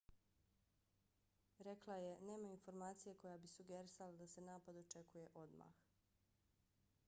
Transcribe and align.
rekla 1.67 1.97
je 1.97 2.15
nema 2.21 2.49
informacije 2.51 3.15
koja 3.21 3.37
bi 3.43 3.47
sugerisala 3.55 4.11
da 4.21 4.27
se 4.27 4.45
napad 4.49 4.75
očekuje 4.85 5.27
odmah 5.33 5.81